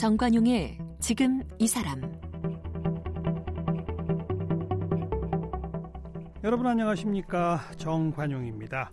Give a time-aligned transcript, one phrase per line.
[0.00, 2.00] 정관용의 지금 이 사람
[6.42, 8.92] 여러분 안녕하십니까 정관용입니다.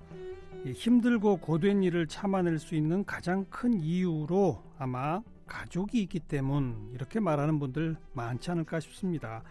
[0.65, 7.57] 힘들고 고된 일을 참아낼 수 있는 가장 큰 이유로 아마 가족이 있기 때문 이렇게 말하는
[7.57, 9.43] 분들 많지 않을까 싶습니다.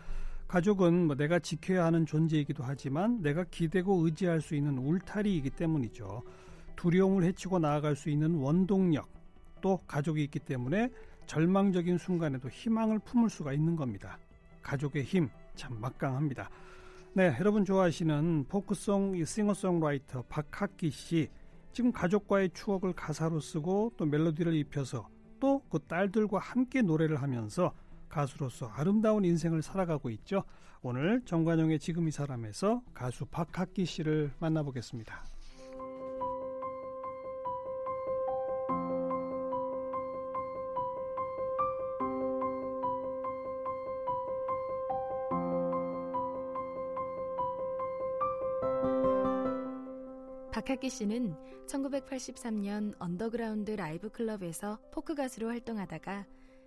[0.49, 6.23] 가족은 뭐 내가 지켜야 하는 존재이기도 하지만 내가 기대고 의지할 수 있는 울타리이기 때문이죠.
[6.77, 9.09] 두려움을 헤치고 나아갈 수 있는 원동력
[9.63, 10.91] 또 가족이 있기 때문에
[11.27, 14.19] 절망적인 순간에도 희망을 품을 수가 있는 겁니다.
[14.63, 16.49] 가족의 힘 참 막강합니다.
[17.15, 21.29] 네, 여러분 좋아하시는 포크송 싱어송라이터 박학기 씨
[21.73, 25.09] 지금 가족과의 추억을 가사로 쓰고 또 멜로디를 입혀서
[25.41, 27.75] 또 그 딸들과 함께 노래를 하면서
[28.09, 30.45] 가수로서 아름다운 인생을 살아가고 있죠.
[30.83, 35.36] 오늘 정관용의 지금 이 사람에서 가수 박학기 씨를 만나보겠습니다.
[50.67, 51.37] 박학기 씨는
[51.69, 56.27] 1983년 언더그라운드 라이브 클럽에서 포크 가수로 활동하다가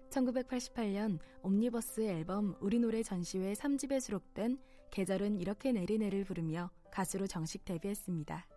[0.10, 4.58] 1988년 옴니버스 앨범 우리 노래 전시회 3집에 수록된
[4.92, 8.48] 계절은 이렇게 내리네를 부르며 가수로 정식 데뷔했습니다.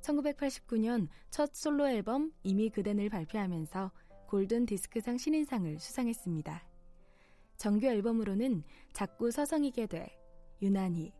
[0.00, 3.90] 1989년 첫 솔로 앨범 이미 그댄을 발표하면서
[4.28, 6.62] 골든 디스크상 신인상을 수상했습니다.
[7.56, 10.16] 정규 앨범으로는 자꾸 서성이게 돼,
[10.62, 11.12] 유난히,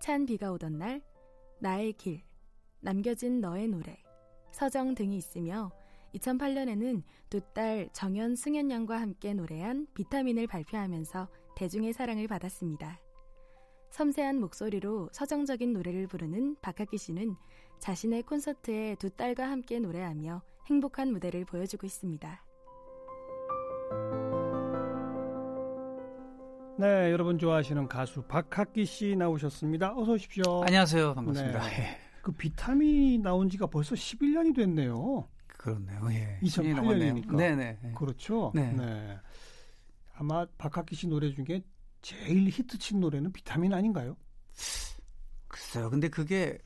[0.00, 1.00] 찬 비가 오던 날,
[1.60, 2.27] 나의 길,
[2.80, 3.96] 남겨진 너의 노래,
[4.52, 5.70] 서정 등이 있으며
[6.14, 13.00] 2008년에는 두 딸 정연, 승연 양과 함께 노래한 비타민을 발표하면서 대중의 사랑을 받았습니다.
[13.90, 17.36] 섬세한 목소리로 서정적인 노래를 부르는 박학기 씨는
[17.80, 22.44] 자신의 콘서트에 두 딸과 함께 노래하며 행복한 무대를 보여주고 있습니다.
[26.78, 29.94] 네, 여러분 좋아하시는 가수 박학기 씨 나오셨습니다.
[29.96, 30.62] 어서 오십시오.
[30.64, 31.14] 안녕하세요.
[31.14, 31.60] 반갑습니다.
[31.66, 31.98] 네.
[32.18, 32.22] 예.
[32.22, 35.28] 그 비타민이 나온 지가 벌써 11년이 됐네요.
[35.46, 36.08] 그렇네요.
[36.10, 36.38] 예.
[36.42, 37.36] 2008년이니까.
[37.36, 37.78] 네네.
[37.84, 37.92] 예.
[37.92, 38.52] 그렇죠.
[38.54, 39.18] 네.
[40.14, 41.62] 아마 박학기 씨 노래 중에
[42.02, 44.16] 제일 히트친 노래는 비타민 아닌가요?
[45.48, 45.90] 글쎄요.
[45.90, 46.58] 근데 그게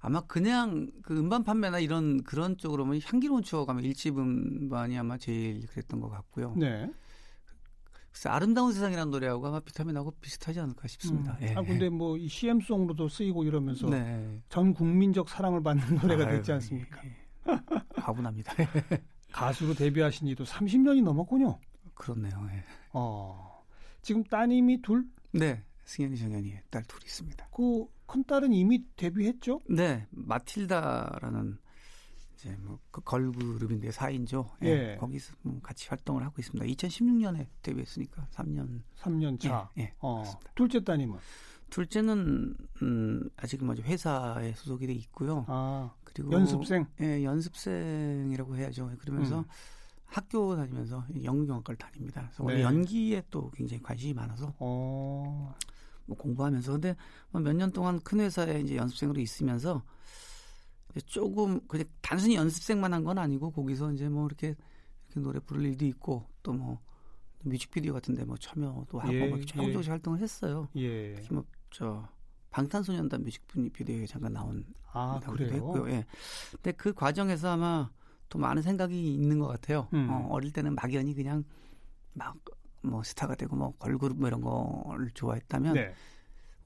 [0.00, 5.66] 아마 그냥 그 음반 판매나 이런 그런 쪽으로면 향기로운 추억 하면 일집 음반이 아마 제일
[5.68, 6.54] 그랬던 것 같고요.
[6.56, 6.90] 네.
[8.14, 11.36] 글쎄 아름다운 세상이라는 노래하고 아마 비타민하고 비슷하지 않을까 싶습니다.
[11.40, 11.46] 음.
[11.48, 11.54] 예.
[11.54, 14.40] 아 근데 뭐 이 CM송으로도 쓰이고 이러면서 네.
[14.48, 17.00] 전 국민적 사랑을 받는 노래가 아유, 됐지 않습니까?
[17.04, 17.16] 예.
[17.96, 18.54] 가분합니다.
[19.32, 21.58] 가수로 데뷔하신 지도 30년이 넘었군요.
[21.94, 22.48] 그렇네요.
[22.52, 22.62] 예.
[22.92, 23.64] 어.
[24.00, 25.04] 지금 따님이 둘?
[25.32, 25.64] 네.
[25.84, 27.48] 승현이 정현이 딸 둘이 있습니다.
[27.50, 29.60] 그 큰 딸은 이미 데뷔했죠?
[29.68, 31.58] 네, 마틸다라는
[32.44, 34.96] 이제 뭐 그 걸그룹인데 4인조 예, 예.
[35.00, 36.64] 거기서 뭐 같이 활동을 하고 있습니다.
[36.66, 39.68] 2016년에 데뷔했으니까 3년 3년 차.
[39.78, 40.22] 예, 예, 어.
[40.54, 41.18] 둘째 따님은?
[41.70, 45.44] 둘째는 음, 아직 먼저 회사에 소속이 돼 있고요.
[45.48, 46.86] 아, 그리고 연습생?
[47.00, 48.92] 예, 연습생이라고 해야죠.
[49.00, 49.44] 그러면서 음.
[50.04, 52.20] 학교 다니면서 연극영화과를 다닙니다.
[52.26, 52.62] 그래서 원래 네.
[52.62, 55.52] 연기에 또 굉장히 관심이 많아서 어.
[56.06, 56.94] 뭐 공부하면서 근데
[57.32, 59.82] 몇 년 동안 큰 회사에 이제 연습생으로 있으면서
[61.02, 64.54] 조금 그냥 단순히 연습생만 한 건 아니고 거기서 이제 뭐 이렇게,
[65.08, 66.80] 이렇게 노래 부를 일도 있고 또 뭐
[67.42, 69.72] 뮤직비디오 같은데 뭐 참여도 하고 예, 뭐 이렇게 조금 예.
[69.72, 70.68] 조금씩 활동을 했어요.
[70.76, 71.14] 예.
[71.14, 72.08] 특히 뭐저
[72.50, 75.52] 방탄소년단 뮤직비디오에 잠깐 나온 아, 그래요?
[75.52, 75.90] 했고요.
[75.90, 76.06] 예.
[76.52, 77.90] 근데 그 과정에서 아마
[78.30, 79.88] 또 많은 생각이 있는 것 같아요.
[79.92, 80.08] 음.
[80.08, 81.44] 어, 어릴 때는 막연히 그냥
[82.14, 82.36] 막
[82.86, 85.94] 뭐 스타가 되고 뭐 걸그룹 뭐 이런 거를 좋아했다면 네.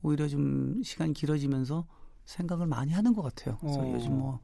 [0.02, 1.86] 오히려 좀 시간이 길어지면서
[2.28, 3.56] 생각을 많이 하는 것 같아요.
[3.58, 3.92] 그래서 어.
[3.94, 4.40] 요즘 뭐,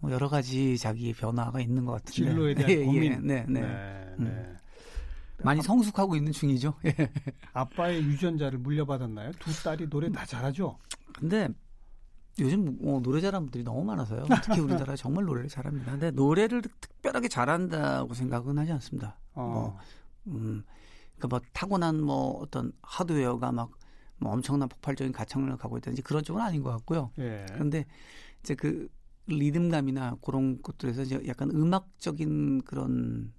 [0.00, 3.12] 뭐 여러 가지 자기의 변화가 있는 것 같은데 진로에 대한 예, 고민.
[3.12, 3.60] 예, 네, 네.
[3.60, 4.24] 네, 음.
[4.24, 4.56] 네.
[5.42, 6.74] 많이 성숙하고 있는 중이죠.
[6.84, 6.94] 예.
[7.54, 9.32] 아빠의 유전자를 물려받았나요?
[9.38, 10.78] 두 딸이 노래 다 잘하죠?
[11.14, 11.48] 근데
[12.40, 14.26] 요즘 뭐 노래 잘하는 분들이 너무 많아서요.
[14.42, 15.92] 특히 우리나라 정말 노래를 잘합니다.
[15.92, 19.18] 근데 노래를 특별하게 잘한다고 생각은 하지 않습니다.
[19.32, 19.42] 어.
[19.42, 19.78] 뭐,
[20.26, 20.62] 음,
[21.16, 23.70] 그러니까 뭐 타고난 뭐 어떤 하드웨어가 막
[24.18, 27.10] 뭐 엄청난 폭발적인 가창력을 갖고 있다든지 그런 쪽은 아닌 것 같고요.
[27.18, 27.46] 예.
[27.52, 27.84] 그런데
[28.42, 28.88] 이제 그
[29.26, 33.32] 리듬감이나 그런 것들에서 이제 약간 음악적인 그런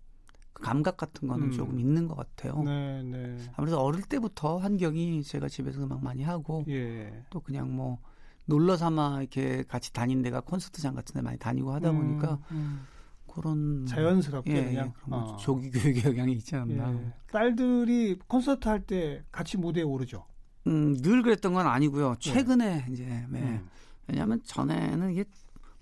[0.54, 1.52] 그 감각 같은 거는 음.
[1.52, 2.64] 조금 있는 것 같아요.
[2.64, 3.38] 네, 네.
[3.56, 7.26] 아무래도 어릴 때부터 환경이 제가 집에서 음악 많이 하고 예.
[7.30, 8.00] 또 그냥 뭐
[8.46, 12.88] 놀러 삼아 이렇게 같이 다닌 데가 콘서트장 같은 데 많이 다니고 하다 보니까 음, 음.
[13.28, 15.24] 그런 자연스럽게 예, 그냥 예, 그런 어.
[15.26, 16.94] 뭐 조기 교육의 영향이 있지 않나.
[16.94, 17.14] 예.
[17.32, 20.26] 딸들이 콘서트 할 때 같이 무대에 오르죠.
[20.68, 22.16] 음, 늘 그랬던 건 아니고요.
[22.20, 23.40] 최근에 이제 네.
[23.40, 23.70] 음.
[24.08, 25.26] 왜냐하면 전에는 이게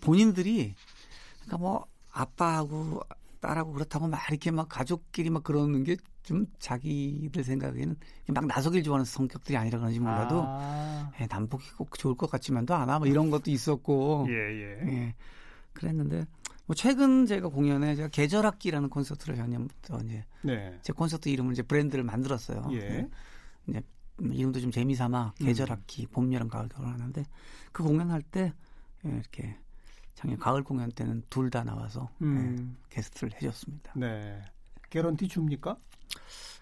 [0.02, 0.76] 본인들이
[1.42, 3.02] 그러니까 뭐 아빠하고
[3.40, 7.96] 딸하고 그렇다고 막 이렇게 막 가족끼리 막 그러는 게 좀 자기들 생각에는
[8.30, 11.12] 막 나서길 좋아하는 성격들이 아니라 그런지 몰라도 아.
[11.20, 14.88] 예, 남북이 꼭 좋을 것 같지만도 않아 뭐 이런 것도 있었고 예, 예.
[14.88, 15.16] 예,
[15.74, 16.26] 그랬는데
[16.66, 20.80] 뭐 최근 제가 공연에 제가 계절학기라는 콘서트를 작년부터 이제 네.
[20.82, 22.70] 제 콘서트 이름을 이제 브랜드를 만들었어요.
[22.72, 23.08] 예.
[23.68, 23.82] 이제
[24.22, 25.46] 이름도 좀 재미삼아 음.
[25.46, 27.26] 계절 학기 봄, 여름, 가을, 겨울 하는데
[27.72, 28.54] 그 공연할 때
[29.06, 29.58] 예, 이렇게
[30.16, 32.76] 작년 가을 공연 때는 둘 다 나와서 음.
[32.84, 33.94] 예, 게스트를 해줬습니다.
[33.96, 34.42] 네.
[34.90, 35.76] 개런티 줍니까?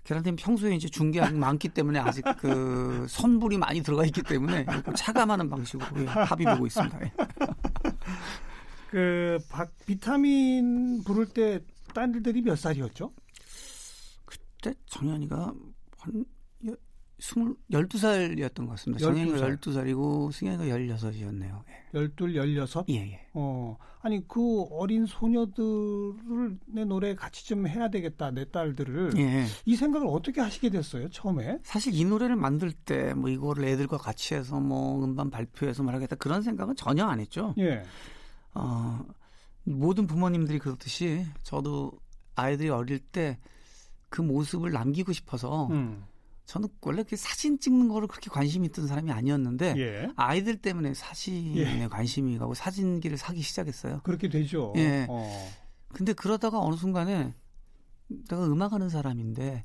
[0.06, 4.66] 계란팀 평소에 이제 중계가 많기 때문에 아직 그 선불이 많이 들어가 있기 때문에
[4.96, 7.02] 차감하는 방식으로 예, 합의 보고 있습니다.
[7.04, 7.12] 예.
[8.90, 11.60] 그 박, 비타민 부를 때
[11.94, 13.12] 딸들이 몇 살이었죠?
[14.26, 15.54] 그때 정현이가
[16.00, 16.24] 한 여-
[17.22, 19.06] 스물 열두 살이었던 것 같습니다.
[19.06, 19.50] 12 정현이가 살.
[19.50, 21.64] 열두 살이고 승현이가 열여섯이었네요.
[21.94, 22.86] 열둘, 열여섯?
[22.90, 23.28] 예, 예.
[23.34, 29.46] 어, 아니 그 어린 소녀들을 내 노래 같이 좀 해야 되겠다 내 딸들을 예.
[29.66, 31.60] 이 생각을 어떻게 하시게 됐어요 처음에?
[31.64, 36.42] 사실 이 노래를 만들 때 뭐 이거를 애들과 같이 해서 뭐 음반 발표해서 말하겠다 그런
[36.42, 37.54] 생각은 전혀 안 했죠.
[37.60, 37.84] 예,
[38.56, 39.00] 어,
[39.64, 41.92] 모든 부모님들이 그렇듯이 저도
[42.36, 43.38] 아이들이 어릴 때
[44.10, 46.04] 그 모습을 남기고 싶어서 음,
[46.46, 51.88] 저는 원래 그 사진 찍는 거를 그렇게 관심이 있던 사람이 아니었는데 예, 아이들 때문에 사진에
[51.88, 54.02] 관심이 가고 사진기를 사기 시작했어요.
[54.04, 54.74] 그렇게 되죠.
[54.76, 55.06] 예.
[55.10, 55.50] 어,
[55.90, 57.34] 근데 그러다가 어느 순간에
[58.08, 59.64] 내가 음악하는 사람인데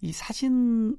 [0.00, 0.96] 이 사진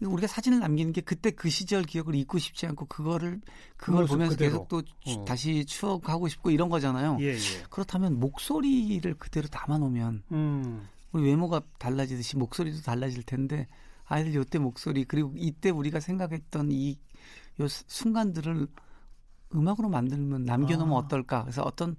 [0.00, 3.40] 우리가 사진을 남기는 게 그때 그 시절 기억을 잊고 싶지 않고 그거를
[3.76, 4.50] 그걸 보면서 그대로.
[4.50, 5.24] 계속 또 추- 어.
[5.24, 7.16] 다시 추억하고 싶고 이런 거잖아요.
[7.20, 7.38] 예, 예.
[7.70, 13.66] 그렇다면 목소리를 그대로 담아놓으면 음, 우리 외모가 달라지듯이 목소리도 달라질 텐데
[14.08, 16.98] 아이들 요때 목소리 그리고 이때 우리가 생각했던 이
[17.60, 18.68] 요 순간들을
[19.54, 20.98] 음악으로 만들면 남겨놓으면 아.
[20.98, 21.42] 어떨까?
[21.42, 21.96] 그래서 어떤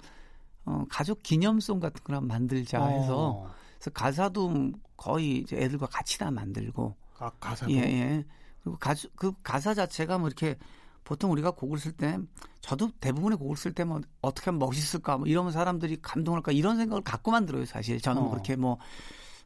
[0.65, 6.17] 어, 가족 기념송 같은 걸 한번 만들자 해서 어, 그래서 가사도 거의 이제 애들과 같이
[6.19, 8.25] 다 만들고 가, 가사도 예, 예.
[8.61, 10.57] 그리고 가수, 그 가사 자체가 뭐 이렇게
[11.03, 12.19] 보통 우리가 곡을 쓸 때
[12.61, 17.01] 저도 대부분의 곡을 쓸 때 뭐 어떻게 하면 멋있을까 뭐 이러면 사람들이 감동할까 이런 생각을
[17.03, 18.33] 갖고 만들어요 사실 저는 뭐 어.
[18.33, 18.77] 그렇게 뭐,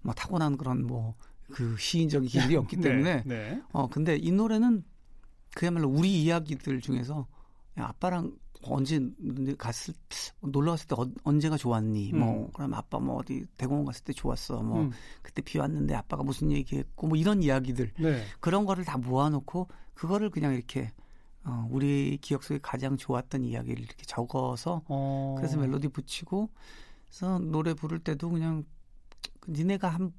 [0.02, 1.16] 뭐 타고난 그런 뭐
[1.54, 3.62] 그 시인적인 길이 없기 때문에 네, 네.
[3.72, 4.84] 어 근데 이 노래는
[5.56, 7.28] 그야말로 우리 이야기들 중에서
[7.80, 8.36] 야, 아빠랑
[8.66, 9.00] 언제
[9.58, 9.94] 갔을
[10.42, 12.14] 놀러 갔을 때 어- 언제가 좋았니?
[12.14, 12.52] 뭐 음.
[12.54, 14.62] 그럼 아빠 뭐 어디 대공원 갔을 때 좋았어.
[14.64, 14.92] 뭐 음,
[15.22, 18.24] 그때 비 왔는데 아빠가 무슨 얘기했고 뭐 이런 이야기들 네.
[18.40, 20.92] 그런 거를 다 모아놓고 그거를 그냥 이렇게
[21.44, 26.50] 어, 우리 기억 속에 가장 좋았던 이야기를 이렇게 적어서 어, 그래서 멜로디 붙이고
[27.10, 28.64] 그래서 노래 부를 때도 그냥
[29.42, 30.14] 그 니네가 한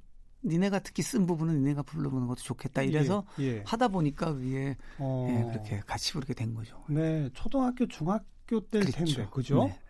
[0.44, 3.62] 니네가 특히 쓴 부분은 니네가 불러보는 것도 좋겠다 이래서 예, 예.
[3.66, 6.82] 하다 보니까 그게 어, 예, 그렇게 같이 부르게 된 거죠.
[6.88, 9.64] 네, 초등학교, 중학교 때일 텐데, 그죠?
[9.64, 9.80] 네.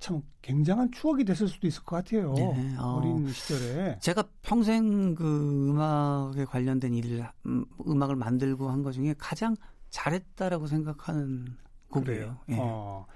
[0.00, 2.32] 참 굉장한 추억이 됐을 수도 있을 것 같아요.
[2.34, 2.96] 네, 어.
[2.96, 3.98] 어린 시절에.
[4.00, 9.54] 제가 평생 그 음악에 관련된 일을 음, 음악을 만들고 한 것 중에 가장
[9.90, 11.56] 잘했다라고 생각하는
[11.90, 12.38] 곡이에요.
[12.50, 12.56] 예.
[12.58, 13.06] 어,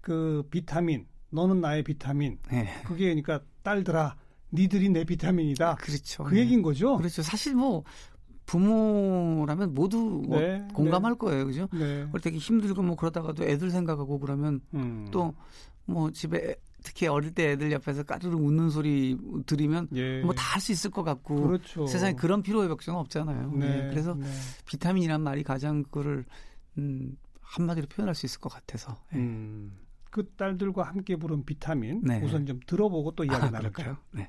[0.00, 2.38] 그 비타민, 너는 나의 비타민.
[2.52, 2.68] 예.
[2.86, 4.16] 그게 그러니까 딸들아,
[4.52, 5.76] 니들이 내 비타민이다.
[5.76, 6.24] 그렇죠.
[6.24, 6.40] 그 예.
[6.40, 6.96] 얘기인 거죠?
[6.96, 7.22] 그렇죠.
[7.22, 7.84] 사실 뭐
[8.46, 11.68] 부모라면 모두 뭐 네, 공감할 거예요, 그죠?
[11.72, 12.06] 네.
[12.22, 15.06] 때 힘들고 뭐 그러다가도 애들 생각하고 그러면 음.
[15.12, 20.22] 또뭐 집에 애- 특히 어릴 때 애들 옆에서 까르르 웃는 소리 들으면 예.
[20.22, 21.86] 뭐다 할 수 있을 것 같고 그렇죠.
[21.86, 23.52] 세상에 그런 피로의 걱정은 없잖아요.
[23.52, 23.66] 네.
[23.84, 24.26] 예, 그래서 네.
[24.66, 26.24] 비타민이란 말이 가장 그거를
[26.78, 28.96] 음, 한마디로 표현할 수 있을 것 같아서.
[29.14, 29.18] 예.
[29.18, 29.72] 음.
[30.10, 32.20] 그 딸들과 함께 부른 비타민 네.
[32.24, 33.70] 우선 좀 들어보고 또 이야기 아, 나눌까요?
[33.70, 33.96] 그럴까요?
[34.12, 34.28] 네.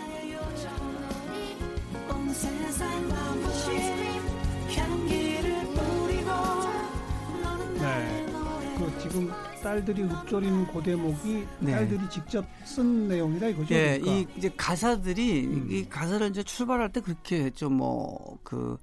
[9.11, 11.71] 지금 딸들이 읊조리는 그 대목이 네.
[11.71, 13.75] 딸들이 직접 쓴 내용이다 이거죠?
[13.75, 14.11] 예, 그러니까.
[14.11, 15.67] 이 이제 가사들이 음.
[15.71, 17.69] 이 가사를 이제 출발할 때 그렇게 했죠.
[17.69, 18.77] 뭐그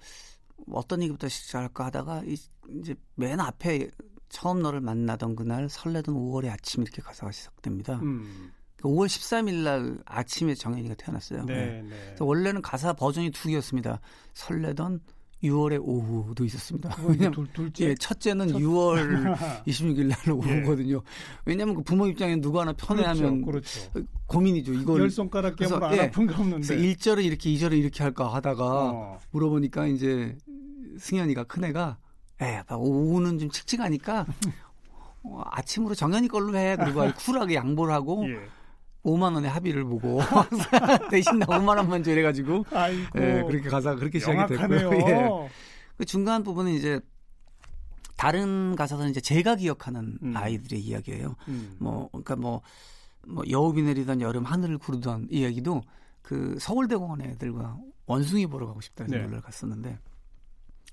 [0.71, 2.37] 어떤 얘기부터 시작할까 하다가 이,
[2.81, 3.89] 이제 맨 앞에
[4.29, 7.95] 처음 너를 만나던 그날 설레던 5월의 아침 이렇게 가사가 시작됩니다.
[8.03, 8.53] 음.
[8.83, 11.47] 5월 13일 날 아침에 정현이가 태어났어요.
[11.49, 11.53] 예.
[11.53, 11.89] 네, 네.
[12.07, 14.01] 그래서 원래는 가사 버전이 두 개였습니다.
[14.35, 15.01] 설레던
[15.43, 16.97] 6월의 오후도 있었습니다.
[17.07, 21.01] 왜냐면 둘, 둘째 예, 첫째는 6월 26일 날 오후거든요.
[21.45, 23.91] 왜냐하면 그 부모 입장에 누구 하나 편애하면 그렇죠.
[23.93, 24.09] 그렇죠.
[24.27, 24.73] 고민이죠.
[24.75, 26.09] 이걸 열 손가락 그래서, 깨물 안 예.
[26.09, 26.77] 아픈 거 그래서 없는데.
[26.77, 29.19] 1절을 이렇게 2절을 이렇게 할까 하다가 어.
[29.31, 30.37] 물어보니까 이제
[30.99, 31.99] 승현이가 큰 애가
[32.43, 34.27] 예, 아빠 오후는 좀 칙칙하니까
[35.23, 36.77] 어, 아침으로 정연이 걸로 해.
[36.77, 38.39] 그리고 쿨하게 양보를 하고 예.
[39.09, 40.21] 5만 원의 합의를 보고
[41.11, 43.19] 대신 나 5만 원만 줘 이래가지고 아이고.
[43.19, 44.91] 예, 그렇게 가사 그렇게 시작이 명확하네요.
[44.91, 45.09] 됐고요.
[45.09, 45.51] 예.
[45.97, 47.01] 그 중간 부분은 이제
[48.17, 50.37] 다른 가사는 이제 제가 기억하는 음.
[50.37, 51.37] 아이들의 이야기예요.
[51.49, 51.77] 음.
[51.79, 52.63] 뭐 그러니까 뭐,
[53.27, 55.83] 뭐 여우비 내리던 여름 하늘을 구르던 이야기도
[56.23, 59.25] 그 서울대공원 애들과 원숭이 보러 가고 싶다는 네.
[59.25, 59.99] 놀러 갔었는데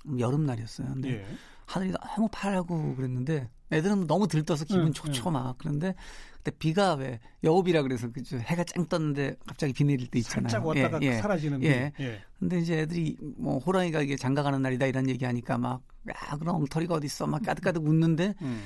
[0.06, 0.88] 음, 여름날이었어요.
[0.88, 1.26] 근데 예.
[1.66, 5.94] 하늘이 너무 파랗고 그랬는데 애들은 너무 들떠서 기분 응, 좋죠 막 그런데
[6.36, 10.48] 그때 비가 왜 여우비라 그래서 그 해가 짱 떴는데 갑자기 비 내릴 때 있잖아요.
[10.48, 11.12] 살짝 왔다가 예, 예.
[11.14, 11.92] 사라지는 예.
[11.96, 12.04] 비.
[12.04, 12.20] 예.
[12.38, 17.26] 근데 이제 애들이 뭐 호랑이가 이게 장가가는 날이다 이런 얘기하니까 막야 그럼 엉터리가 어디 있어
[17.26, 18.62] 막 까득까득 웃는데 음.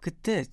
[0.00, 0.44] 그때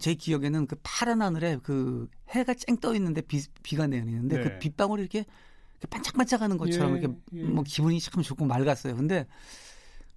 [0.00, 4.42] 제 기억에는 그 파란 하늘에 그 해가 쨍 떠 있는데 비, 비가 내리는데 네.
[4.42, 7.42] 그 빗방울이 이렇게 이렇게 반짝반짝하는 것처럼 예, 이렇게 예.
[7.44, 8.94] 뭐 기분이 참 좋고 맑았어요.
[8.96, 9.26] 근데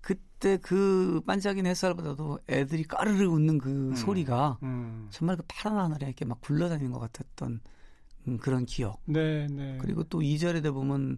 [0.01, 3.95] 그때 그 반짝이는 햇살보다도 애들이 까르르 웃는 그 음.
[3.95, 5.07] 소리가 음.
[5.11, 7.61] 정말 그 파란 하늘에 이렇게 막 굴러다니는 것 같았던
[8.27, 9.01] 음, 그런 기억.
[9.05, 9.77] 네, 네.
[9.81, 11.17] 그리고 또 2절에 돼 보면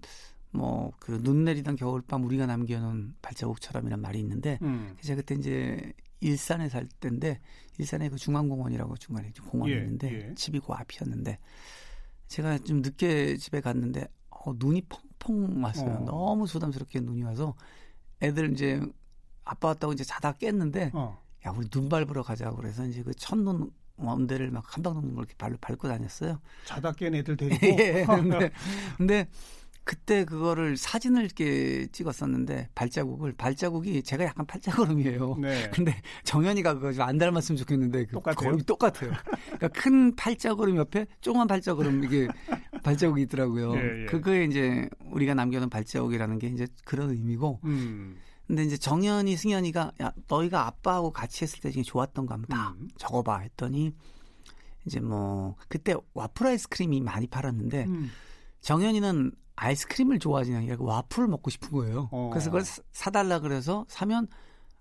[0.52, 4.96] 뭐 그 눈 내리던 겨울밤 우리가 남겨놓은 발자국처럼이란 말이 있는데 음.
[5.02, 7.40] 제가 그때 이제 일산에 살 때인데
[7.80, 10.36] 일산에 그 중앙공원이라고 중간에 좀 공원이 예, 있는데 예.
[10.36, 11.40] 집이 그 앞이었는데
[12.28, 14.84] 제가 좀 늦게 집에 갔는데 어, 눈이
[15.20, 15.90] 펑펑 왔어요.
[15.90, 16.06] 어.
[16.06, 17.56] 너무 부담스럽게 눈이 와서
[18.24, 18.82] 애들 이제
[19.44, 21.22] 아빠 왔다고 이제 자다 깼는데 어.
[21.46, 25.36] 야 우리 눈 밟으러 가자고 그래서 이제 그 첫눈 원대를 막 한방 넘는 걸 이렇게
[25.38, 26.39] 발로 밟고 다녔어요.
[26.65, 27.65] 자다 깬 애들 데리고.
[27.65, 28.51] 예, 근데,
[28.98, 29.27] 근데
[29.86, 35.36] 그때 그거를 사진을 이렇게 찍었었는데 발자국을 발자국이 제가 약간 팔자걸음이에요.
[35.42, 35.70] 네.
[35.75, 38.51] 근데 정현이가 그거 좀 안 닮았으면 좋겠는데 그 똑같아요?
[38.51, 39.12] 거의 똑같아요.
[39.46, 42.27] 그러니까 큰 팔자걸음 옆에 조그만 팔자걸음 이게
[42.84, 43.75] 발자국이 있더라고요.
[43.75, 44.06] 예, 예.
[44.06, 47.60] 그거에 이제 우리가 남겨놓은 발자국이라는 게 이제 그런 의미고.
[47.63, 48.18] 음.
[48.46, 52.75] 근데 이제 정현이 승현이가 야 너희가 아빠하고 같이 했을 때 중에 좋았던 거 한번 다
[52.78, 52.90] 음.
[52.98, 53.94] 적어봐 했더니
[54.86, 58.12] 이제 뭐 그때 와플 아이스크림이 많이 팔았는데 음.
[58.60, 62.10] 정현이는 아이스크림을 좋아하지 않고 와플을 먹고 싶은 거예요.
[62.12, 62.30] 어.
[62.32, 64.28] 그래서 그걸 사- 사달라 그래서 사면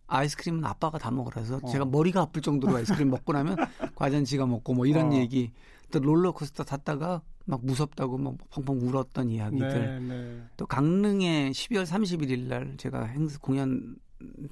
[0.08, 1.68] 아이스크림은 아빠가 다 먹으라 해서 어.
[1.70, 3.56] 제가 머리가 아플 정도로 아이스크림 먹고 나면
[3.94, 5.14] 과자는 지가 먹고 뭐 이런 어.
[5.14, 5.52] 얘기
[5.92, 10.42] 또 롤러코스터 탔다가 막 무섭다고 막 펑펑 울었던 이야기들 네, 네.
[10.56, 13.96] 또 강릉에 12월 31일 날 제가 행사 공연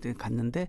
[0.00, 0.68] 때 갔는데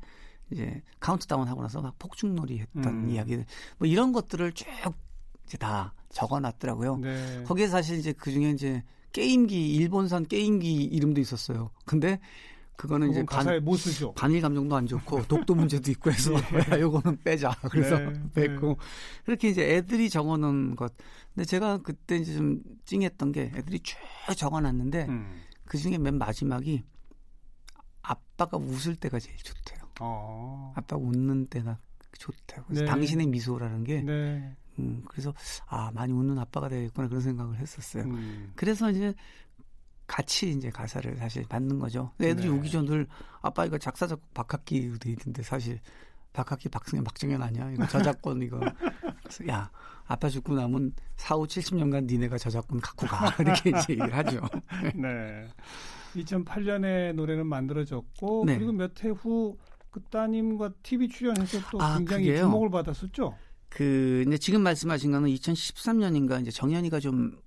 [0.52, 3.10] 이제 카운트다운 하고 나서 막 폭죽놀이 했던 음.
[3.10, 3.46] 이야기들
[3.78, 4.68] 뭐 이런 것들을 쭉
[5.46, 6.98] 이제 다 적어 놨더라고요.
[6.98, 7.44] 네.
[7.46, 11.72] 거기에 사실 이제 그 중에 이제 게임기 일본산 게임기 이름도 있었어요.
[11.86, 12.20] 근데
[12.82, 14.12] 그거는 이제 가사에 반, 못 쓰죠.
[14.14, 16.34] 반일 감정도 안 좋고 독도 문제도 있고 해서
[16.74, 17.56] 야, 요거는 빼자.
[17.70, 18.80] 그래서 네, 뺐고
[19.24, 20.92] 그렇게 이제 애들이 적어놓은 것.
[21.36, 24.00] 근데 제가 그때 이제 좀 찡했던 게 애들이 쭉
[24.36, 25.42] 적어놨는데 음.
[25.64, 26.82] 그 중에 맨 마지막이
[28.02, 29.88] 아빠가 웃을 때가 제일 좋대요.
[30.00, 30.74] 어.
[30.76, 31.78] 아빠가 웃는 때가
[32.18, 32.64] 좋대요.
[32.66, 32.88] 그래서 네.
[32.88, 34.56] 당신의 미소라는 게 네.
[34.80, 35.36] 음, 그래서
[35.68, 38.06] 아 많이 웃는 아빠가 되겠구나 그런 생각을 했었어요.
[38.06, 38.54] 음.
[38.56, 39.14] 그래서 이제
[40.12, 42.12] 같이 이제 가사를 사실 만든 거죠.
[42.20, 42.54] 애들이 네.
[42.54, 43.08] 오기 전늘
[43.42, 45.80] 아빠 이거 작사 작곡 박학기 돼 있는데 사실
[46.34, 48.60] 박학기 박승현 박정현 아니야 이거 저작권 이거
[49.24, 49.72] 그래서 야
[50.08, 54.42] 아빠 죽고 나면 4, 5, 70년간 니네가 저작권 갖고 가 이렇게 이제 얘기를 하죠.
[54.96, 55.48] 네.
[56.16, 58.58] 2008년에 노래는 만들어졌고 네.
[58.58, 59.56] 그리고 몇 해 후
[59.92, 62.44] 그 따님과 TV 출연해서 또 아, 굉장히 그게요?
[62.46, 63.36] 주목을 받았었죠.
[63.70, 67.38] 그 이제 지금 말씀하신 거는 2013년인가 이제 정연이가 좀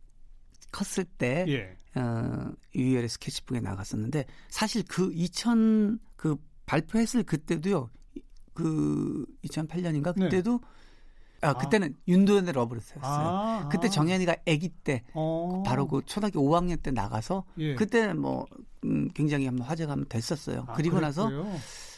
[0.70, 1.74] 컸을 때 예.
[1.96, 6.36] 어, 유희열의 스케치북에 나갔었는데 사실 그 2000 그
[6.66, 7.90] 발표했을 그때도요.
[8.52, 10.24] 그 2008년인가 네.
[10.24, 10.60] 그때도
[11.42, 13.28] 아 그때는 윤도현의 러브레터였어요.
[13.28, 13.90] 아, 그때 아.
[13.90, 15.62] 정연이가 아기 때 어.
[15.66, 17.74] 바로 그 초등학교 5학년 때 나가서 예.
[17.74, 18.46] 그때 뭐
[18.84, 20.64] 음, 굉장히 한번 화제가 한번 됐었어요.
[20.68, 21.56] 아, 그리고 나서 그랬고요.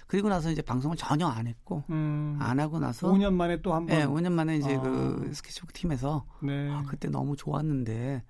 [0.09, 3.87] 그리고 나서 이제 방송을 전혀 안 했고 음, 안 하고 나서 5년 만에 또 한
[3.87, 3.97] 번.
[4.01, 4.81] 예, 5년 만에 이제 아.
[4.81, 6.69] 그 스케치북 팀에서 네.
[6.71, 8.23] 아, 그때 너무 좋았는데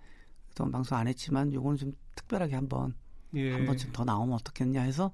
[0.57, 2.95] 그동안 방송 안 했지만 요거는 좀 특별하게 한번
[3.35, 3.53] 예.
[3.53, 5.13] 한 번쯤 더 나오면 어떻겠냐 해서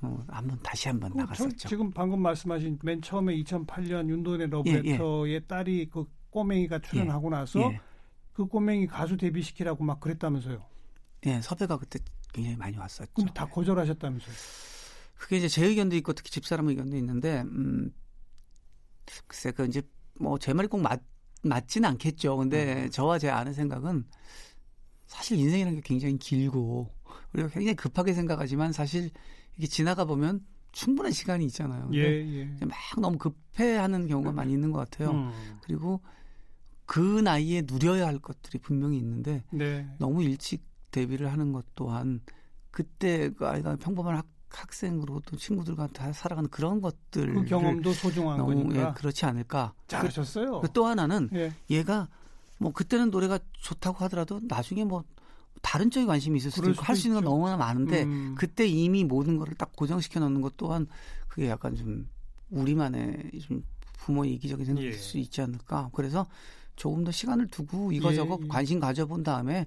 [0.00, 1.68] 어, 한번 다시 한번 나갔었죠.
[1.68, 7.80] 지금 방금 말씀하신 맨 처음에 2008년 윤도현의 예, 러브레터의 딸이 그 꼬맹이가 출연하고 나서 예,
[8.32, 10.60] 그 꼬맹이 가수 데뷔시키라고 막 그랬다면서요.
[11.26, 12.00] 예, 섭외가 그때
[12.32, 13.12] 굉장히 많이 왔었죠.
[13.14, 14.34] 근데 다 거절하셨다면서요.
[15.14, 17.92] 그게 이제 제 의견도 있고 특히 집사람 의견도 있는데 음
[19.28, 19.80] 글쎄 그 이제
[20.18, 21.00] 뭐 제 말이 꼭 맞,
[21.44, 22.36] 맞지는 않겠죠.
[22.36, 24.04] 근데 저와 제 아는 생각은
[25.12, 26.88] 사실 인생이라는 게 굉장히 길고
[27.34, 29.10] 우리가 굉장히 급하게 생각하지만 사실
[29.58, 30.40] 이게 지나가 보면
[30.72, 31.90] 충분한 시간이 있잖아요.
[31.92, 32.44] 예, 예.
[32.64, 35.10] 막 너무 급해하는 경우가 많이 있는 것 같아요.
[35.10, 35.30] 음,
[35.64, 36.00] 그리고
[36.86, 39.86] 그 나이에 누려야 할 것들이 분명히 있는데 네.
[39.98, 42.20] 너무 일찍 데뷔를 하는 것 또한
[42.70, 48.52] 그때 그 아이가 평범한 학생으로 또 친구들과 다 살아가는 그런 것들 그 경험도 소중한 너무
[48.52, 49.74] 예, 거니까 그렇지 않을까.
[49.88, 50.62] 잘하셨어요.
[50.62, 51.52] 그 또 하나는 예.
[51.68, 52.08] 얘가
[52.62, 55.04] 뭐 그때는 노래가 좋다고 하더라도 나중에 뭐
[55.60, 57.24] 다른 쪽에 관심이 있을 수도 있고 할 수 있는 건.
[57.30, 58.34] 너무나 많은데 음.
[58.38, 60.86] 그때 이미 모든 거를 딱 고정시켜 놓는 것 또한
[61.28, 62.08] 그게 약간 좀
[62.50, 63.64] 우리만의 좀
[63.98, 64.96] 부모의 이기적인 생각일 예.
[64.96, 65.90] 수 있지 않을까.
[65.92, 66.26] 그래서
[66.76, 68.48] 조금 더 시간을 두고 이거저거 예, 예.
[68.48, 69.66] 관심 가져본 다음에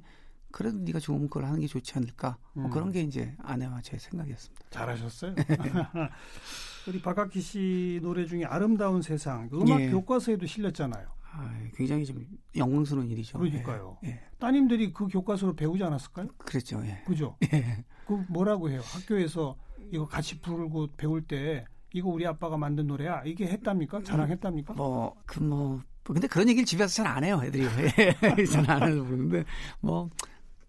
[0.52, 2.38] 그래도 네가 좋은 걸 하는 게 좋지 않을까.
[2.54, 2.70] 뭐 음.
[2.72, 4.66] 그런 게 이제 아내와 제 생각이었습니다.
[4.72, 5.36] 잘하셨어요.
[6.88, 9.90] 우리 박학기 씨 노래 중에 아름다운 세상 그 음악 예.
[9.90, 11.08] 교과서에도 실렸잖아요.
[11.38, 12.26] 아, 굉장히 좀
[12.56, 13.38] 영광스러운 일이죠.
[13.38, 13.98] 그러니까요.
[14.06, 14.22] 예, 예.
[14.40, 16.28] 따님들이 그 교과서를 배우지 않았을까요?
[16.38, 16.82] 그랬죠.
[16.86, 17.04] 예.
[17.06, 17.36] 그죠?
[17.54, 17.84] 예.
[18.08, 18.82] 그 뭐라고 해요?
[18.86, 19.58] 학교에서
[19.92, 23.22] 이거 같이 부르고 배울 때 이거 우리 아빠가 만든 노래야.
[23.26, 24.04] 이게 했답니까?
[24.04, 24.74] 자랑했답니까?
[24.74, 27.64] 뭐, 그, 뭐, 근데 그런 얘기를 집에 와서 잘 안 해요, 애들이.
[28.40, 29.44] 예, 잘안 해서 부르는데,
[29.82, 30.10] 뭐,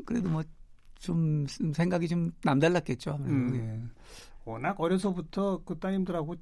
[0.05, 0.43] 그래도 뭐,
[0.99, 3.17] 좀 생각이 좀 남달랐겠죠.
[3.21, 3.91] 음.
[4.45, 6.37] 워낙 어려서부터 그 따님들하고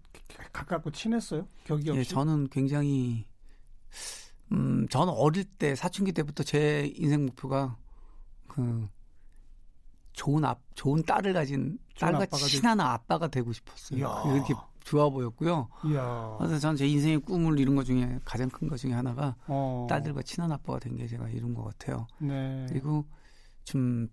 [0.52, 1.48] 가깝고 친했어요.
[1.64, 1.90] 격이 예.
[1.90, 2.00] 없이.
[2.00, 3.24] 예, 저는 굉장히,
[4.52, 7.76] 음, 저는 어릴 때, 사춘기 때부터 제 인생 목표가,
[8.48, 8.86] 그,
[10.12, 13.98] 좋은 아, 좋은 딸을 가진, 좋은 딸과 친한 아빠가 되고 싶었어요.
[14.34, 15.68] 이렇게 좋아 보였고요.
[15.86, 16.36] 이야.
[16.38, 19.86] 그래서 저는 제 인생의 꿈을 이룬 것 중에 가장 큰 것 중에 하나가 어.
[19.88, 22.06] 딸들과 친한 아빠가 된 게 제가 이룬 것 같아요.
[22.18, 22.66] 네.
[22.68, 23.04] 그리고
[23.64, 24.08] 좀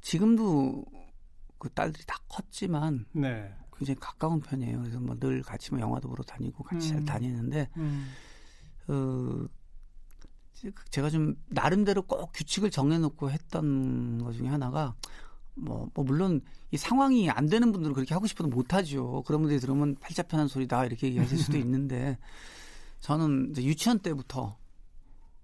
[0.00, 0.84] 지금도
[1.58, 3.52] 그 딸들이 다 컸지만 네.
[3.76, 4.80] 굉장히 가까운 편이에요.
[4.80, 6.96] 그래서 뭐 늘 같이 뭐 영화도 보러 다니고 같이 음.
[6.96, 8.12] 잘 다니는데 음.
[8.88, 9.46] 어
[10.90, 14.94] 제가 좀 나름대로 꼭 규칙을 정해놓고 했던 것 중에 하나가
[15.54, 16.40] 뭐, 뭐 물론
[16.70, 19.22] 이 상황이 안 되는 분들은 그렇게 하고 싶어도 못하죠.
[19.26, 22.18] 그런 분들이 들으면 팔자편한 소리다 이렇게 얘기하실 수도 있는데
[23.00, 24.56] 저는 이제 유치원 때부터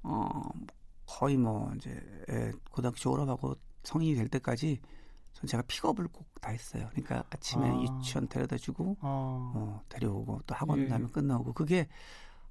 [0.02, 0.42] 어
[1.06, 1.90] 거의 뭐 이제
[2.28, 4.80] 애 고등학교 졸업하고 성인이 될 때까지
[5.32, 6.88] 전 제가 픽업을 꼭 다 했어요.
[6.90, 7.80] 그러니까 아침에 아.
[7.80, 9.52] 유치원 데려다주고 어.
[9.54, 10.88] 어, 데려오고 또 학원 예.
[10.88, 11.88] 다음에 끝나오고 그게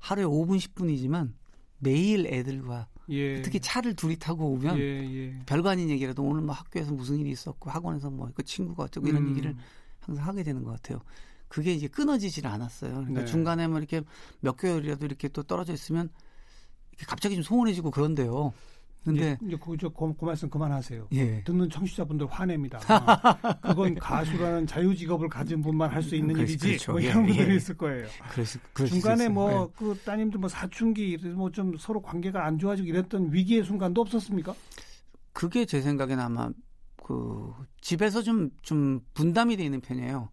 [0.04, 1.32] 하루에 5분 10분이지만
[1.80, 3.42] 매일 애들과 예.
[3.42, 5.40] 특히 차를 둘이 타고 오면 예, 예.
[5.46, 9.24] 별거 아닌 얘기라도 오늘 뭐 학교에서 무슨 일이 있었고 학원에서 뭐 그 친구가 어쩌고 이런
[9.24, 9.30] 음.
[9.30, 9.56] 얘기를
[10.02, 11.00] 항상 하게 되는 것 같아요.
[11.48, 12.92] 그게 이제 끊어지질 않았어요.
[12.94, 13.26] 그러니까 네.
[13.26, 14.02] 중간에 뭐 이렇게
[14.42, 16.10] 몇 개월이라도 이렇게 또 떨어져 있으면
[17.08, 18.54] 갑자기 좀 소원해지고 그런데요.
[19.04, 21.08] 근데 이제, 이제 그, 저, 그, 그 말씀 그만하세요.
[21.12, 21.44] 예.
[21.44, 22.78] 듣는 청취자분들 화냅니다.
[22.80, 23.54] 어.
[23.62, 26.68] 그건 가수라는 자유 직업을 가진 분만 할 수 있는 그렇- 일이지.
[26.68, 26.92] 그렇죠.
[26.94, 27.56] 뭐 예, 이런 분들이 예.
[27.56, 28.08] 있을 거예요.
[28.32, 29.30] 그래서 중간에 있어요.
[29.32, 29.74] 뭐 예.
[29.78, 34.54] 그 따님들 뭐 사춘기 뭐 좀 서로 관계가 안 좋아지고 이랬던 위기의 순간도 없었습니까?
[35.34, 36.50] 그게 제 생각에는 아마
[37.04, 40.30] 그 집에서 좀좀 분담이 돼 있는 편이에요.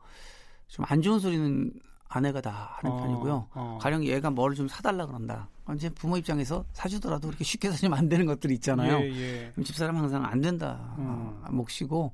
[0.69, 1.73] 좀 안 좋은 소리는
[2.09, 3.49] 아내가 다 하는 어, 편이고요.
[3.55, 3.79] 어.
[3.81, 5.49] 가령 얘가 뭐를 좀 사달라 그런다.
[5.75, 9.01] 이제 부모 입장에서 사주더라도 그렇게 쉽게 사주면 안 되는 것들이 있잖아요.
[9.01, 9.51] 예, 예.
[9.53, 10.95] 그럼 집사람 항상 안 된다.
[10.99, 11.43] 음.
[11.45, 12.13] 어, 몫이고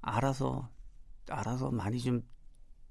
[0.00, 0.68] 알아서
[1.28, 2.22] 알아서 많이 좀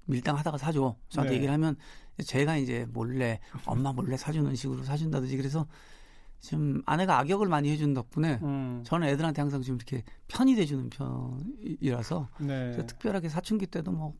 [0.06, 0.96] 밀당하다가 사줘.
[1.08, 1.36] 저한테 네.
[1.36, 1.76] 얘기를 하면
[2.24, 5.66] 제가 이제 몰래 엄마 몰래 사주는 식으로 사준다든지 그래서
[6.40, 8.82] 좀 아내가 악역을 많이 해준 덕분에 음.
[8.84, 12.86] 저는 애들한테 항상 좀 이렇게 편이 돼주는 편이라서 네.
[12.86, 14.14] 특별하게 사춘기 때도 뭐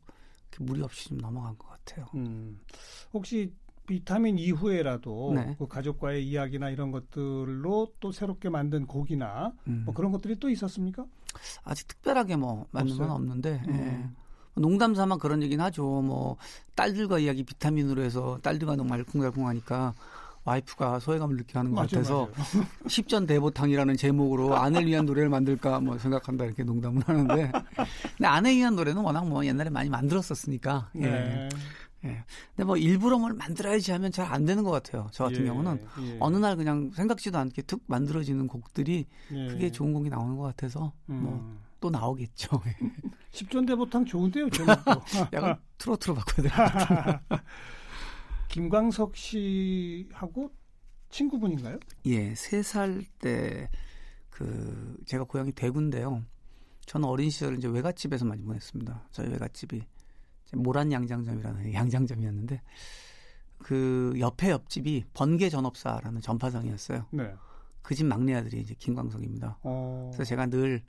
[0.59, 2.07] 무리 없이 좀 넘어간 것 같아요.
[2.15, 2.61] 음.
[3.12, 3.53] 혹시
[3.87, 5.55] 비타민 이후에라도 네.
[5.59, 9.83] 그 가족과의 이야기나 이런 것들로 또 새롭게 만든 곡이나 음.
[9.85, 11.05] 뭐 그런 것들이 또 있었습니까?
[11.64, 13.16] 아직 특별하게 뭐 만든 건 없어요?
[13.16, 13.70] 없는데 예.
[13.70, 14.16] 음.
[14.55, 15.85] 농담 삼아 그런 얘기는 하죠.
[16.03, 16.37] 뭐
[16.75, 19.94] 딸들과 이야기 비타민으로 해서 딸들과 너무 알콩달콩하니까
[20.44, 22.29] 와이프가 소외감을 느끼게 하는 것 맞아요, 같아서.
[22.87, 27.51] 십전 대보탕이라는 제목으로 아내를 위한 노래를 만들까 뭐 생각한다 이렇게 농담을 하는데
[28.16, 31.01] 근데 아내 를 위한 노래는 워낙 뭐 옛날에 많이 만들었었으니까 예.
[31.01, 31.49] 네.
[32.07, 32.25] 예.
[32.55, 35.09] 근데 뭐 일부러 뭘 만들어야지 하면 잘 안 되는 것 같아요.
[35.12, 36.16] 저 같은 예, 경우는 예.
[36.21, 39.47] 어느 날 그냥 생각지도 않게 툭 만들어지는 곡들이 예.
[39.49, 41.59] 그게 좋은 곡이 나오는 것 같아서 음.
[41.81, 42.61] 뭐또 나오겠죠.
[43.31, 44.90] 십전대보탕 좋은데요, 제목도.
[45.35, 46.49] 약간 트로트로 바꿔야
[47.29, 47.37] 돼.
[48.49, 50.51] 김광석 씨하고
[51.11, 51.79] 친구분인가요?
[52.07, 53.69] 예, 세 살 때
[54.31, 56.23] 그 제가 고향이 대구인데요.
[56.85, 59.09] 저는 어린 시절 이제 외갓집에서 많이 보냈습니다.
[59.11, 59.83] 저희 외갓집이
[60.52, 62.62] 모란 양장점이라는 양장점이었는데
[63.59, 67.06] 그 옆에 옆집이 번개 전업사라는 전파상이었어요.
[67.11, 67.32] 네.
[67.82, 69.59] 그 집 막내 아들이 이제 김광석입니다.
[69.62, 70.11] 어.
[70.12, 70.82] 그래서 제가 늘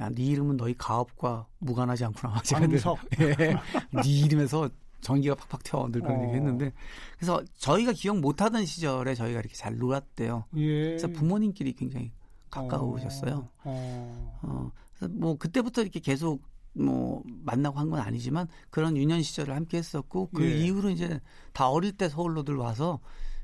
[0.00, 2.40] 야, 네 이름은 너희 가업과 무관하지 않구나.
[2.42, 2.80] 제가 늘.
[3.20, 3.54] 예,
[3.92, 4.68] 네 이름에서
[5.00, 6.24] 전기가 팍팍 튀어 늘 그런 어.
[6.24, 6.72] 얘기 했는데
[7.16, 10.46] 그래서 저희가 기억 못하던 시절에 저희가 이렇게 잘 놀았대요.
[10.56, 10.84] 예.
[10.86, 12.10] 그래서 부모님끼리 굉장히
[12.50, 13.48] 가까우셨어요.
[13.64, 14.38] 어.
[14.42, 16.42] 어, 그래서 뭐 그때부터 이렇게 계속
[16.74, 20.56] 뭐 만나고 한 건 아니지만 그런 유년 시절을 함께 했었고 그 예.
[20.64, 21.20] 이후로 이제
[21.52, 23.00] 다 어릴 때 서울로들 와서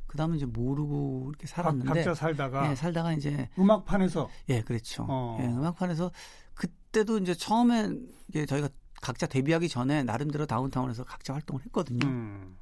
[0.07, 5.05] 그다음에 이제 모르고 이렇게 각, 살았는데 각자 살다가 예, 살다가 이제 음악판에서 예, 그렇죠.
[5.09, 5.37] 어.
[5.41, 6.11] 예, 음악판에서
[6.55, 7.91] 그때도 이제 처음에
[8.29, 8.69] 이게 저희가
[9.03, 12.07] 각자 데뷔하기 전에 나름대로 다운타운에서 각자 활동을 했거든요.
[12.07, 12.57] 음.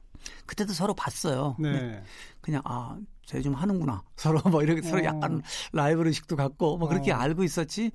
[0.47, 1.55] 그때도 서로 봤어요.
[1.57, 2.03] 근데 네.
[2.41, 4.03] 그냥 아, 쟤 좀 하는구나.
[4.17, 5.05] 서로 뭐 이렇게 서로 어.
[5.05, 7.17] 약간 라이벌 의식도 갖고 뭐 그렇게 어.
[7.17, 7.93] 알고 있었지.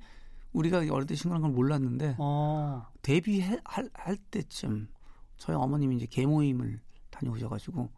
[0.52, 2.86] 우리가 어릴 때 친구란 걸 몰랐는데 어.
[3.02, 3.60] 데뷔할
[3.94, 4.88] 할 때쯤
[5.36, 7.90] 저희 어머님이 이제 개모임을 다녀오셔가지고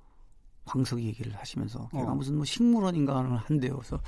[0.64, 2.14] 광석이 얘기를 하시면서 걔가 어.
[2.14, 3.76] 무슨 뭐 식물원인가를 한대요.
[3.76, 4.00] 그래서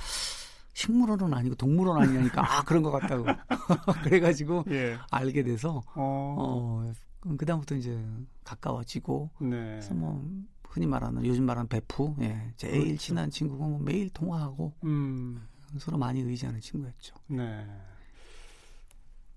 [0.72, 3.24] 식물원은 아니고 동물원 아니냐니까 아 그런 것 같다고
[4.04, 4.98] 그래가지고 예.
[5.10, 6.36] 알게 돼서 어.
[6.38, 6.92] 어
[7.38, 7.98] 그다음부터 이제
[8.44, 9.48] 가까워지고 네.
[9.48, 10.22] 그래서 뭐
[10.68, 12.96] 흔히 말하는 요즘 말하는 베프 예 제일 그렇죠.
[12.98, 15.42] 친한 친구고 뭐 매일 통화하고 음.
[15.78, 17.16] 서로 많이 의지하는 친구였죠.
[17.28, 17.66] 네.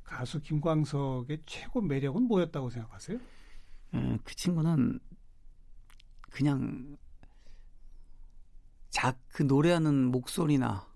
[0.10, 3.20] 가수 김광석의 최고 매력은 뭐였다고 생각하세요?
[3.94, 5.00] 예, 그 친구는
[6.32, 6.98] 그냥
[8.90, 10.88] 자그 노래하는 목소리나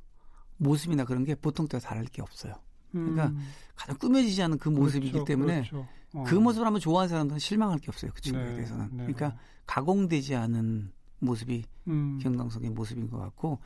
[0.57, 2.55] 모습이나 그런 게 보통 때 다를 게 없어요.
[2.91, 3.47] 그러니까 음.
[3.75, 5.87] 가장 꾸며지지 않은 그 모습이기 그렇죠, 때문에 그렇죠.
[6.13, 6.23] 어.
[6.23, 8.11] 그 모습을 한번 좋아하는 사람들은 실망할 게 없어요.
[8.15, 8.89] 그 친구에 네, 대해서는.
[8.91, 9.05] 네.
[9.05, 12.17] 그러니까 가공되지 않은 모습이 음.
[12.19, 13.59] 김광석의 모습인 것 같고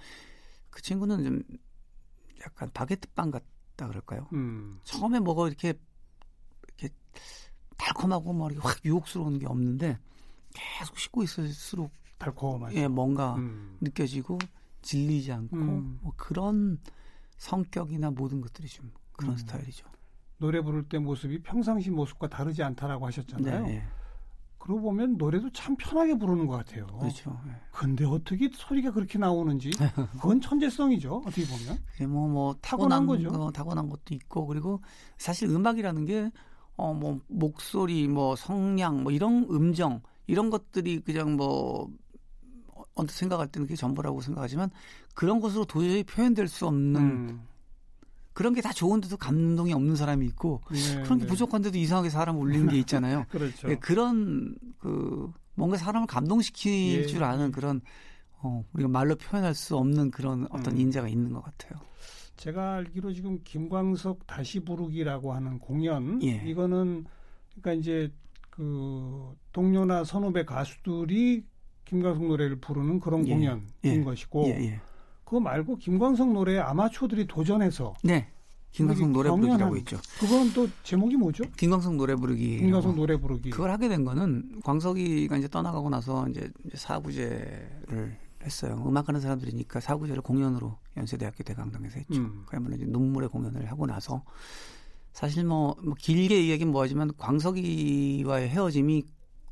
[0.69, 1.43] 그 친구는 좀
[2.41, 3.43] 약간 바게트빵 같
[3.77, 4.27] 다 그럴까요?
[4.33, 4.79] 음.
[4.83, 5.73] 처음에 뭐가 이렇게
[6.67, 6.93] 이렇게
[7.77, 9.97] 달콤하고 뭐 이렇게 확 유혹스러운 게 없는데
[10.53, 12.75] 계속 씹고 있을수록 달콤하죠.
[12.75, 13.77] 예 뭔가 음.
[13.79, 14.39] 느껴지고
[14.81, 15.99] 질리지 않고 음.
[16.01, 16.79] 뭐 그런
[17.37, 19.37] 성격이나 모든 것들이 좀 그런 음.
[19.37, 19.87] 스타일이죠.
[20.39, 23.65] 노래 부를 때 모습이 평상시 모습과 다르지 않다라고 하셨잖아요.
[23.67, 23.83] 네, 예.
[24.67, 26.87] 그러고 보면 노래도 참 편하게 부르는 것 같아요.
[26.99, 27.39] 그렇죠.
[27.47, 27.51] 예.
[27.71, 29.71] 근데 어떻게 소리가 그렇게 나오는지
[30.19, 31.23] 그건 천재성이죠.
[31.25, 31.79] 어떻게 보면.
[31.93, 33.29] 그게 뭐, 뭐, 타고난 타고난, 거죠.
[33.31, 34.81] 거, 타고난 것도 있고, 그리고
[35.17, 36.29] 사실 음악이라는 게,
[36.75, 41.89] 어, 뭐, 목소리, 뭐, 성량, 뭐, 이런 음정, 이런 것들이 그냥 뭐,
[42.73, 44.69] 어, 언뜻 생각할 때는 그게 전부라고 생각하지만,
[45.15, 47.47] 그런 것으로 도저히 표현될 수 없는, 음.
[48.37, 51.27] 그런 게 다 좋은데도 감동이 없는 사람이 있고, 네, 그런 게 네.
[51.31, 53.25] 부족한데도 이상하게 사람 울리는 게 있잖아요.
[53.31, 53.67] 그렇죠.
[53.67, 57.05] 예, 그런, 그, 뭔가 사람을 감동시킬 예.
[57.07, 57.81] 줄 아는 그런,
[58.43, 60.81] 어, 우리가 말로 표현할 수 없는 그런 어떤 음.
[60.81, 61.79] 인자가 있는 것 같아요.
[62.35, 66.43] 제가 알기로 지금 김광석 다시 부르기라고 하는 공연 예.
[66.45, 67.05] 이거는
[67.59, 68.13] 그러니까 이제
[68.51, 71.43] 그 동료나 선후배 가수들이
[71.85, 73.33] 김광석 노래를 부르는 그런 예.
[73.33, 73.99] 공연인 예.
[74.03, 74.81] 것이고 예, 예.
[75.27, 78.29] 그거 말고 김광석 노래에 아마추어들이 도전해서 네.
[78.71, 79.99] 김광석 노래 부르기라고 있죠.
[80.19, 81.43] 그건 또 제목이 뭐죠?
[81.57, 82.59] 김광석 노래 부르기.
[82.59, 83.49] 김광석 노래 부르기.
[83.49, 88.81] 그걸 하게 된 거는 광석이가 이제 떠나가고 나서 이제 사구제를 했어요.
[88.87, 92.21] 음악하는 사람들이니까 사구제를 공연으로 연세대학교 대강당에서 했죠.
[92.21, 92.43] 음.
[92.45, 94.23] 그야말로 이제 눈물의 공연을 하고 나서
[95.11, 99.03] 사실 뭐, 뭐 길게 이야기는 뭐하지만 광석이와의 헤어짐이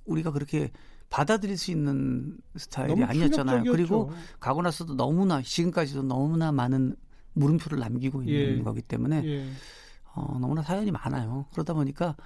[0.05, 0.71] 우리가 그렇게
[1.15, 3.63] 받아들일 수 있는 스타일이 아니었잖아요.
[3.63, 3.71] 충격적이었죠.
[3.71, 6.97] 그리고 가고 나서도 너무나 지금까지도 너무나 많은
[7.31, 8.61] 물음표를 남기고 있는 예.
[8.63, 9.49] 거기 때문에 예.
[10.13, 11.45] 어, 너무나 사연이 많아요.
[11.53, 12.17] 그러다 보니까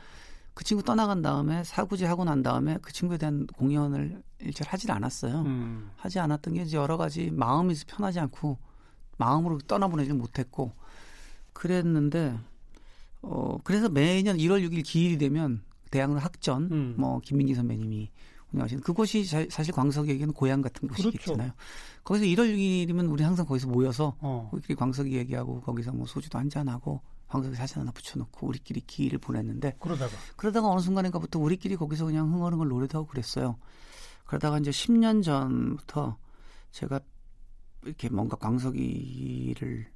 [0.56, 5.42] 그 친구 떠나간 다음에 사구제 하고 난 다음에 그 친구에 대한 공연을 일절 하질 않았어요.
[5.42, 5.92] 음.
[5.96, 8.58] 하지 않았던 게 이제 여러 가지 마음이 편하지 않고
[9.18, 10.74] 마음으로 떠나보내지 못했고
[11.54, 12.40] 그랬는데
[13.22, 16.96] 어 그래서 매년 1월 6일 기일이 되면 대학로 학전 음.
[16.98, 18.10] 뭐 김민기 선배님이
[18.54, 21.52] 운영하시는 그곳이 자- 사실 광석에게는 고향 같은 곳이겠잖아요.
[21.54, 22.04] 그렇죠.
[22.04, 24.50] 거기서 1월 6일이면 우리 항상 거기서 모여서 어.
[24.52, 29.76] 우리끼리 광석이 얘기하고 거기서 뭐 소주도 한잔 하고 광석이 사진 하나 붙여놓고 우리끼리 기일을 보냈는데
[29.80, 33.58] 그러다가 그러다가 어느 순간인가부터 우리끼리 거기서 그냥 흥얼흥얼 노래도 하고 그랬어요.
[34.26, 36.18] 그러다가 이제 10년 전부터
[36.72, 37.00] 제가
[37.86, 39.88] 이렇게 뭔가 광석이를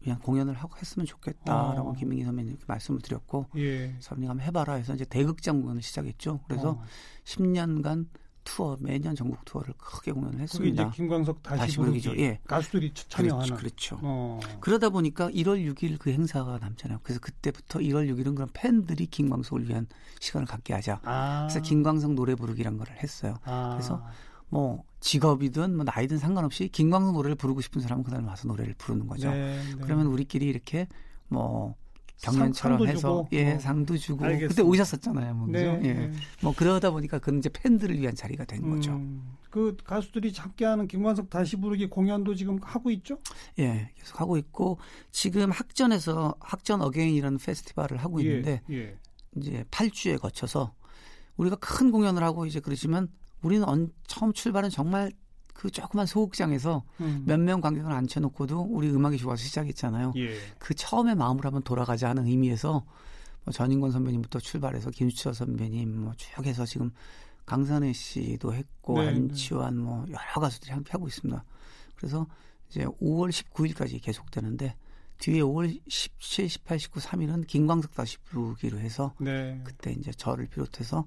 [0.00, 1.92] 위한 공연을 하고 했으면 좋겠다라고 어.
[1.94, 3.88] 김민기 선배님께 말씀을 드렸고 예.
[4.00, 6.40] 선생님 한번 해봐라 해서 이제 대극장 공연을 시작했죠.
[6.46, 6.82] 그래서 어.
[7.24, 8.06] 10년간
[8.44, 10.90] 투어 매년 전국 투어를 크게 공연을 그게 이제 했습니다.
[10.92, 12.22] 김광석 다시, 다시 부르기 부르기죠.
[12.22, 12.38] 예.
[12.46, 13.56] 가수들이 차- 참여하는.
[13.56, 13.96] 그렇죠.
[13.96, 13.98] 그렇죠.
[14.02, 14.40] 어.
[14.60, 17.00] 그러다 보니까 1월 6일 그 행사가 남잖아요.
[17.02, 19.86] 그래서 그때부터 1월 6일은 그런 팬들이 김광석을 위한
[20.20, 21.00] 시간을 갖게 하자.
[21.04, 21.46] 아.
[21.50, 23.34] 그래서 김광석 노래 부르기란 걸 했어요.
[23.44, 23.70] 아.
[23.72, 24.02] 그래서
[24.48, 29.30] 뭐 직업이든 뭐 나이든 상관없이 김광석 노래를 부르고 싶은 사람은 그날 와서 노래를 부르는 거죠.
[29.30, 29.76] 네, 네.
[29.80, 30.88] 그러면 우리끼리 이렇게
[31.28, 31.76] 뭐
[32.22, 33.58] 경연처럼 해서 주고, 예 어.
[33.60, 34.48] 상도 주고 알겠습니다.
[34.48, 35.46] 그때 오셨었잖아요, 뭐?
[35.48, 35.92] 네, 예.
[35.92, 36.12] 네.
[36.42, 38.92] 뭐 그러다 보니까 그건 이제 팬들을 위한 자리가 된 거죠.
[38.92, 43.18] 음, 그 가수들이 함께하는 김광석 다시 부르기 공연도 지금 하고 있죠?
[43.60, 44.78] 예, 계속 하고 있고
[45.12, 48.98] 지금 학전에서 학전 어게인이라는 페스티벌을 하고 있는데 예, 예.
[49.36, 50.74] 이제 8주에 거쳐서
[51.36, 53.08] 우리가 큰 공연을 하고 이제 그러지만
[53.42, 55.12] 우리는 언- 처음 출발은 정말
[55.54, 57.24] 그 조그만 소극장에서 음.
[57.26, 60.12] 몇명 관객을 앉혀놓고도 우리 음악이 좋아서 시작했잖아요.
[60.16, 60.36] 예.
[60.58, 62.84] 그 처음의 마음으로 한번 돌아가자 하는 의미에서
[63.44, 66.90] 뭐 전인권 선배님부터 출발해서 김수철 선배님 뭐 쭉 해서 지금
[67.46, 71.42] 강산혜 씨도 했고 네, 안치환 뭐 여러 가수들이 함께 하고 있습니다.
[71.96, 72.26] 그래서
[72.68, 74.76] 이제 5월 19일까지 계속되는데
[75.18, 79.60] 뒤에 5월 17, 18, 19, 3일은 김광석 다시 부르기로 해서 네.
[79.64, 81.04] 그때 이제 저를 비롯해서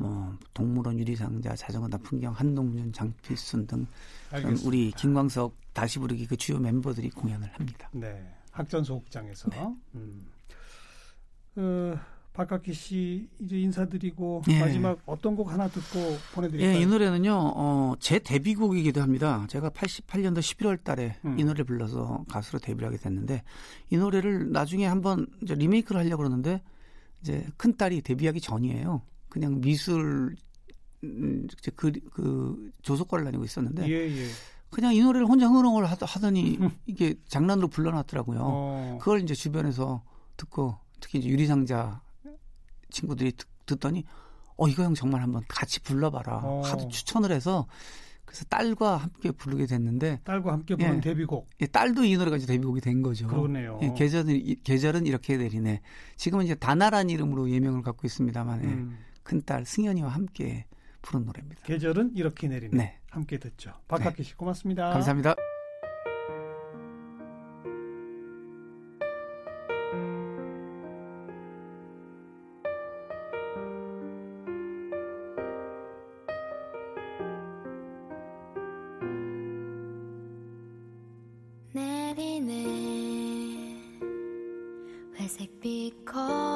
[0.00, 3.86] 뭐 동물원 유리상자, 자전거 나 풍경, 한동준, 장필순 등.
[4.64, 7.90] 우리 김광석 다시 부르기 그 주요 멤버들이 공연을 합니다.
[7.92, 8.26] 네.
[8.50, 9.50] 학전소극장에서.
[9.50, 9.74] 네.
[9.96, 10.26] 음.
[11.56, 11.98] 어,
[12.32, 14.60] 박학기 씨 이제 인사드리고 예.
[14.60, 16.76] 마지막 어떤 곡 하나 듣고 보내드릴까요?
[16.76, 19.44] 예, 이 노래는요, 어, 제 데뷔곡이기도 합니다.
[19.50, 21.38] 제가 88년도 11월 달에 음.
[21.38, 23.42] 이 노래를 불러서 가수로 데뷔를 하게 됐는데,
[23.90, 26.62] 이 노래를 나중에 한번 이제 리메이크를 하려고 그러는데,
[27.20, 29.02] 이제 큰딸이 데뷔하기 전이에요.
[29.30, 30.36] 그냥 미술,
[31.04, 34.26] 음, 그, 그, 조속과를 다니고 있었는데, 예, 예.
[34.70, 38.38] 그냥 이 노래를 혼자 흥얼흥얼 하더- 하더니, 이게 장난으로 불러놨더라고요.
[38.42, 40.02] 어, 그걸 이제 주변에서
[40.36, 42.02] 듣고, 특히 이제 유리상자
[42.90, 44.04] 친구들이 듣, 듣더니,
[44.56, 46.40] 어, 이거 형 정말 한번 같이 불러봐라.
[46.44, 46.62] 어.
[46.64, 47.66] 하도 추천을 해서,
[48.24, 51.00] 그래서 딸과 함께 부르게 됐는데, 딸과 함께 부른 예.
[51.00, 51.48] 데뷔곡.
[51.62, 53.26] 예, 딸도 이 노래가 이제 데뷔곡이 된 거죠.
[53.26, 53.78] 그러네요.
[53.82, 55.80] 예, 계절은, 이- 계절은 이렇게 내리네.
[56.16, 58.98] 지금은 이제 다나란 이름으로 예명을 갖고 있습니다만, 예, 음,
[59.30, 60.66] 큰딸 승현이와 함께
[61.02, 61.62] 부른 노래입니다.
[61.62, 62.76] 계절은 이렇게 내리네.
[62.76, 62.98] 네.
[63.10, 63.72] 함께 듣죠.
[63.86, 64.90] 박학기 씨 고맙습니다.
[64.90, 65.36] 감사합니다.
[81.72, 82.66] 내리네
[85.14, 86.49] 회색빛 거